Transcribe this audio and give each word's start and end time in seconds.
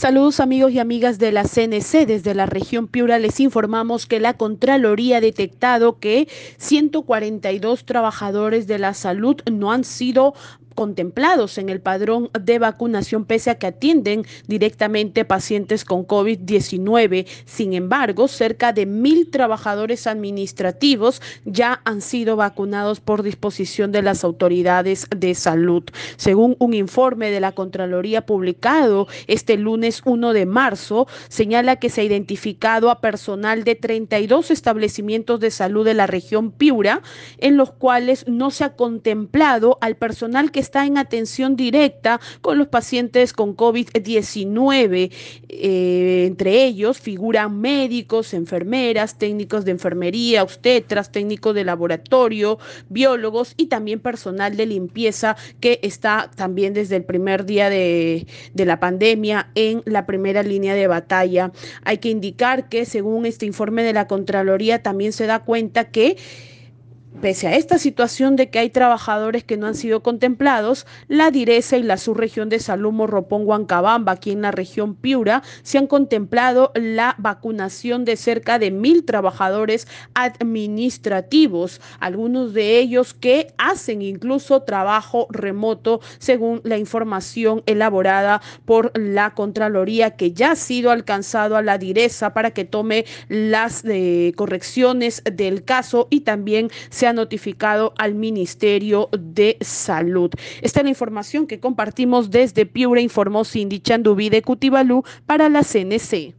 Saludos 0.00 0.38
amigos 0.38 0.70
y 0.70 0.78
amigas 0.78 1.18
de 1.18 1.32
la 1.32 1.42
CNC. 1.42 2.06
Desde 2.06 2.32
la 2.32 2.46
región 2.46 2.86
Piura 2.86 3.18
les 3.18 3.40
informamos 3.40 4.06
que 4.06 4.20
la 4.20 4.34
Contraloría 4.34 5.16
ha 5.16 5.20
detectado 5.20 5.98
que 5.98 6.28
142 6.58 7.84
trabajadores 7.84 8.68
de 8.68 8.78
la 8.78 8.94
salud 8.94 9.40
no 9.50 9.72
han 9.72 9.82
sido 9.82 10.34
contemplados 10.78 11.58
en 11.58 11.70
el 11.70 11.80
padrón 11.80 12.30
de 12.40 12.60
vacunación 12.60 13.24
pese 13.24 13.50
a 13.50 13.56
que 13.56 13.66
atienden 13.66 14.24
directamente 14.46 15.24
pacientes 15.24 15.84
con 15.84 16.06
COVID-19. 16.06 17.26
Sin 17.46 17.72
embargo, 17.72 18.28
cerca 18.28 18.72
de 18.72 18.86
mil 18.86 19.28
trabajadores 19.28 20.06
administrativos 20.06 21.20
ya 21.44 21.80
han 21.84 22.00
sido 22.00 22.36
vacunados 22.36 23.00
por 23.00 23.24
disposición 23.24 23.90
de 23.90 24.02
las 24.02 24.22
autoridades 24.22 25.08
de 25.16 25.34
salud. 25.34 25.82
Según 26.16 26.54
un 26.60 26.74
informe 26.74 27.32
de 27.32 27.40
la 27.40 27.50
Contraloría 27.50 28.24
publicado 28.24 29.08
este 29.26 29.56
lunes 29.56 30.02
1 30.04 30.32
de 30.32 30.46
marzo, 30.46 31.08
señala 31.28 31.74
que 31.74 31.90
se 31.90 32.02
ha 32.02 32.04
identificado 32.04 32.92
a 32.92 33.00
personal 33.00 33.64
de 33.64 33.74
32 33.74 34.52
establecimientos 34.52 35.40
de 35.40 35.50
salud 35.50 35.84
de 35.84 35.94
la 35.94 36.06
región 36.06 36.52
Piura, 36.52 37.02
en 37.38 37.56
los 37.56 37.72
cuales 37.72 38.28
no 38.28 38.52
se 38.52 38.62
ha 38.62 38.76
contemplado 38.76 39.78
al 39.80 39.96
personal 39.96 40.52
que 40.52 40.67
está 40.68 40.84
en 40.84 40.98
atención 40.98 41.56
directa 41.56 42.20
con 42.42 42.58
los 42.58 42.68
pacientes 42.68 43.32
con 43.32 43.56
COVID-19. 43.56 45.10
Eh, 45.48 46.24
entre 46.26 46.64
ellos 46.64 47.00
figuran 47.00 47.58
médicos, 47.58 48.34
enfermeras, 48.34 49.16
técnicos 49.16 49.64
de 49.64 49.70
enfermería, 49.70 50.42
obstetras, 50.42 51.10
técnicos 51.10 51.54
de 51.54 51.64
laboratorio, 51.64 52.58
biólogos 52.90 53.54
y 53.56 53.66
también 53.66 54.00
personal 54.00 54.58
de 54.58 54.66
limpieza 54.66 55.36
que 55.60 55.80
está 55.82 56.30
también 56.36 56.74
desde 56.74 56.96
el 56.96 57.04
primer 57.04 57.46
día 57.46 57.70
de, 57.70 58.26
de 58.52 58.64
la 58.66 58.78
pandemia 58.78 59.50
en 59.54 59.82
la 59.86 60.04
primera 60.04 60.42
línea 60.42 60.74
de 60.74 60.86
batalla. 60.86 61.50
Hay 61.84 61.96
que 61.96 62.10
indicar 62.10 62.68
que 62.68 62.84
según 62.84 63.24
este 63.24 63.46
informe 63.46 63.82
de 63.84 63.94
la 63.94 64.06
Contraloría 64.06 64.82
también 64.82 65.14
se 65.14 65.26
da 65.26 65.38
cuenta 65.38 65.86
que 65.86 66.18
Pese 67.20 67.48
a 67.48 67.56
esta 67.56 67.78
situación 67.78 68.36
de 68.36 68.48
que 68.48 68.60
hay 68.60 68.70
trabajadores 68.70 69.42
que 69.42 69.56
no 69.56 69.66
han 69.66 69.74
sido 69.74 70.04
contemplados, 70.04 70.86
la 71.08 71.32
Direza 71.32 71.76
y 71.76 71.82
la 71.82 71.96
subregión 71.96 72.48
de 72.48 72.60
salud 72.60 72.92
Morropón 72.92 73.44
Huancabamba, 73.44 74.12
aquí 74.12 74.30
en 74.30 74.42
la 74.42 74.52
región 74.52 74.94
Piura, 74.94 75.42
se 75.64 75.78
han 75.78 75.88
contemplado 75.88 76.70
la 76.76 77.16
vacunación 77.18 78.04
de 78.04 78.16
cerca 78.16 78.60
de 78.60 78.70
mil 78.70 79.04
trabajadores 79.04 79.88
administrativos, 80.14 81.80
algunos 81.98 82.54
de 82.54 82.78
ellos 82.78 83.14
que 83.14 83.48
hacen 83.58 84.00
incluso 84.00 84.62
trabajo 84.62 85.26
remoto, 85.30 86.00
según 86.20 86.60
la 86.62 86.78
información 86.78 87.64
elaborada 87.66 88.42
por 88.64 88.96
la 88.96 89.34
Contraloría, 89.34 90.12
que 90.12 90.30
ya 90.30 90.52
ha 90.52 90.56
sido 90.56 90.92
alcanzado 90.92 91.56
a 91.56 91.62
la 91.62 91.78
Direza 91.78 92.32
para 92.32 92.52
que 92.52 92.64
tome 92.64 93.06
las 93.28 93.84
eh, 93.84 94.32
correcciones 94.36 95.24
del 95.24 95.64
caso 95.64 96.06
y 96.10 96.20
también 96.20 96.70
se 96.90 97.07
notificado 97.12 97.94
al 97.98 98.14
Ministerio 98.14 99.08
de 99.18 99.56
Salud. 99.60 100.30
Esta 100.62 100.80
es 100.80 100.84
la 100.84 100.90
información 100.90 101.46
que 101.46 101.60
compartimos 101.60 102.30
desde 102.30 102.66
Piura, 102.66 103.00
informó 103.00 103.44
Cindy 103.44 103.80
Chandubí 103.80 104.30
de 104.30 104.42
Cutibalú 104.42 105.04
para 105.26 105.48
la 105.48 105.62
CNC. 105.62 106.34